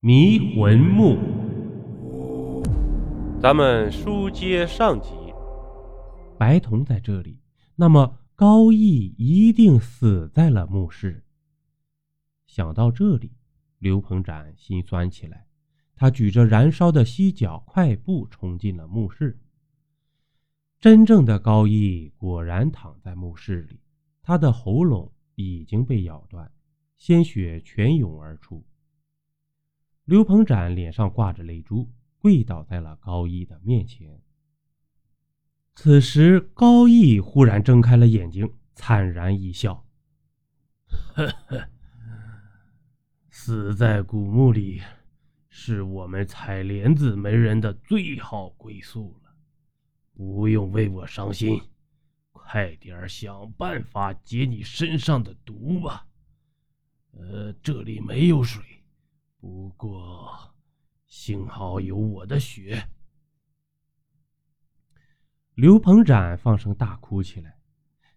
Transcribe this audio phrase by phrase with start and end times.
[0.00, 1.16] 迷魂木，
[3.42, 5.10] 咱们书接上集。
[6.38, 7.40] 白瞳在这里，
[7.74, 11.24] 那么高义一定死在了墓室。
[12.46, 13.32] 想到这里，
[13.80, 15.48] 刘鹏展心酸起来。
[15.96, 19.36] 他举着燃烧的犀角，快步冲进了墓室。
[20.78, 23.80] 真正的高义果然躺在墓室里，
[24.22, 26.48] 他的喉咙已经被咬断，
[26.96, 28.64] 鲜血泉涌而出。
[30.08, 31.86] 刘鹏展脸上挂着泪珠，
[32.18, 34.22] 跪倒在了高义的面前。
[35.74, 39.86] 此时，高义忽然睁开了眼睛，惨然一笑
[41.14, 41.68] ：“呵呵，
[43.28, 44.80] 死在古墓里，
[45.50, 49.30] 是我们采莲子门人的最好归宿了。
[50.14, 51.60] 不用为我伤心，
[52.32, 56.06] 快点想办法解你身上的毒吧。
[57.10, 58.64] 呃，这里没有水。”
[59.40, 60.52] 不过，
[61.06, 62.88] 幸好有我的血。
[65.54, 67.56] 刘鹏展放声大哭起来，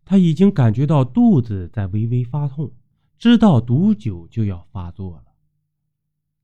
[0.04, 2.74] 他已经感觉到肚子在微微发痛，
[3.20, 5.26] 知道毒酒就要发作了，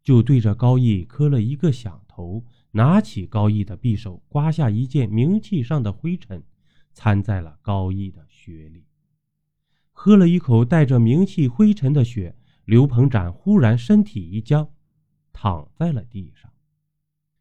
[0.04, 6.44] 就对着高义磕了一个响头，拿起高义的匕首，刮下一件冥器上的灰尘，
[6.94, 8.86] 掺在了高义的血里，
[9.92, 12.36] 喝了一口带着冥器灰尘的血。
[12.68, 14.70] 刘鹏展忽然身体一僵，
[15.32, 16.52] 躺在了地上，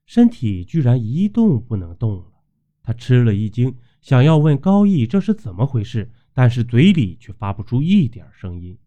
[0.04, 2.44] 身体居然一动不能动了。
[2.80, 8.78] 他吃了一惊，想要问高义这是怎么回事，但是嘴里却发不出一点声音。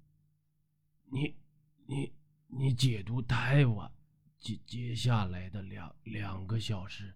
[1.12, 1.36] 你、
[1.86, 2.10] 你、
[2.48, 3.92] 你解毒太晚，
[4.40, 7.14] 接接下来的两两个小时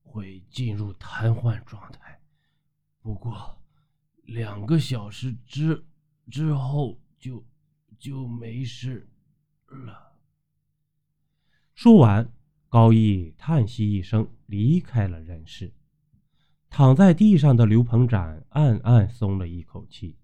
[0.00, 2.18] 会进入瘫痪状态，
[3.02, 3.54] 不过
[4.24, 5.84] 两个小时之
[6.30, 7.44] 之后就。
[8.02, 9.06] 就没事
[9.68, 10.16] 了。
[11.72, 12.32] 说完，
[12.68, 15.72] 高义叹息一声，离开了人世。
[16.68, 20.16] 躺在地上的刘鹏展暗暗松了一口气。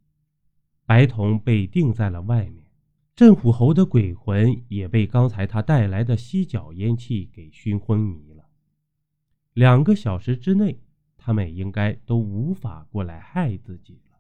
[0.87, 2.67] 白瞳被定在了外面，
[3.15, 8.49] 镇虎侯的鬼魂也被刚才他带来的犀角烟气给熏昏迷了。
[9.53, 10.81] 两个小时之内，
[11.17, 14.19] 他们应该都无法过来害自己了。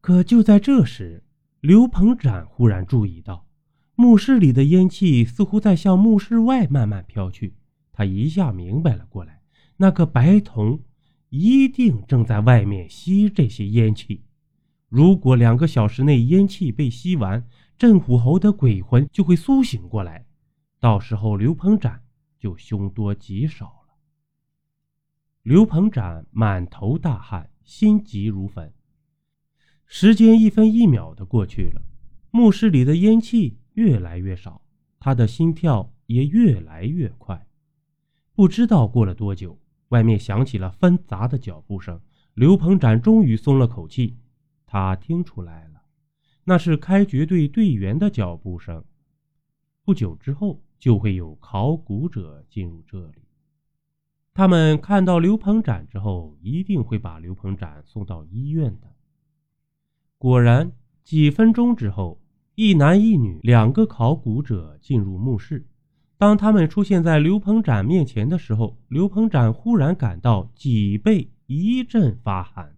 [0.00, 1.22] 可就在这时，
[1.60, 3.46] 刘鹏展忽然注意到，
[3.94, 7.54] 墓室里的烟气似乎在向墓室外慢慢飘去。
[7.92, 9.40] 他一下明白了过来，
[9.78, 10.80] 那个白瞳
[11.30, 14.22] 一定正在外面吸这些烟气。
[14.88, 17.44] 如果两个小时内烟气被吸完，
[17.76, 20.26] 镇虎侯的鬼魂就会苏醒过来，
[20.78, 22.02] 到时候刘鹏展
[22.38, 23.96] 就凶多吉少了。
[25.42, 28.72] 刘鹏展满头大汗，心急如焚。
[29.86, 31.80] 时间一分一秒的过去了，
[32.30, 34.60] 墓室里的烟气越来越少，
[34.98, 37.46] 他的心跳也越来越快。
[38.34, 39.58] 不知道过了多久，
[39.88, 42.00] 外面响起了纷杂的脚步声。
[42.34, 44.18] 刘鹏展终于松了口气，
[44.66, 45.80] 他听出来了，
[46.44, 48.84] 那是开掘队队员的脚步声。
[49.82, 53.22] 不久之后，就会有考古者进入这里。
[54.34, 58.95] 他们看到刘鹏展之后，一定会把刘鹏展送到医院的。
[60.18, 60.72] 果然，
[61.04, 62.18] 几分钟之后，
[62.54, 65.66] 一男一女两个考古者进入墓室。
[66.16, 72.74] 当他们出现在刘鹏展面前的时候，刘鹏展忽然感到脊背一阵发寒，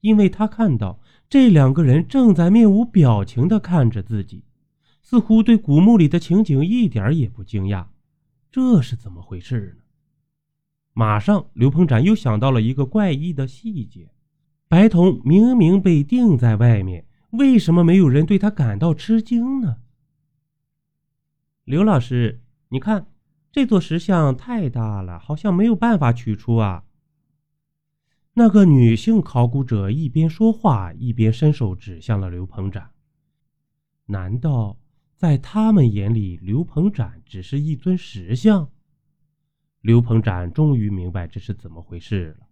[0.00, 4.44] 因为他看到这两个人正在面无表情地看着自己，
[5.02, 7.86] 似乎对古墓里的情景一点也不惊讶。
[8.52, 9.82] 这是怎么回事呢？
[10.92, 14.12] 马上，刘鹏展又想到了一个怪异的细节。
[14.72, 19.76] 白瞳明明被钉在外面，为什么没有人对他感到吃惊呢？
[21.64, 22.40] 刘老师，
[22.70, 23.06] 你看
[23.50, 26.86] 这座石像太大了，好像没有办法取出啊。
[28.32, 32.92] 那个女性考古者一边说话，一边伸手指向了刘鹏展。
[34.06, 34.78] 难道
[35.14, 38.70] 在他们眼里，刘鹏展只是一尊石像？
[39.82, 42.46] 刘鹏展终于明白这是怎么回事了。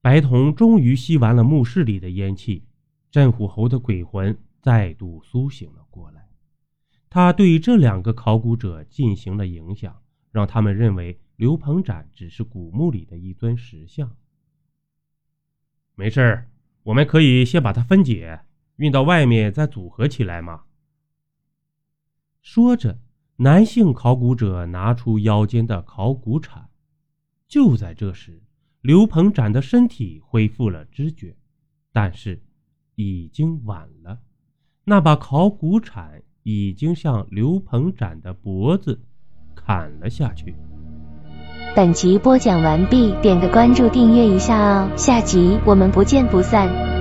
[0.00, 2.64] 白瞳终于吸完了墓室里的烟气，
[3.10, 6.28] 镇虎侯的鬼魂再度苏醒了过来。
[7.10, 10.00] 他对这两个考古者进行了影响，
[10.30, 14.16] 让他们认为刘鹏展只是古墓里的一尊石像。
[15.94, 16.48] 没事
[16.84, 18.42] 我们可以先把它分解，
[18.76, 20.62] 运到外面再组合起来嘛。
[22.40, 23.00] 说着，
[23.36, 26.70] 男性考古者拿出腰间的考古铲。
[27.48, 28.42] 就在这时。
[28.80, 31.34] 刘鹏展的身体恢复了知觉，
[31.92, 32.40] 但是
[32.94, 34.18] 已经晚了。
[34.84, 39.00] 那把考古铲已经向刘鹏展的脖子
[39.54, 40.54] 砍了下去。
[41.74, 46.97] 本集播讲完毕，点个关注，订阅一下哦，下集我们不见不散。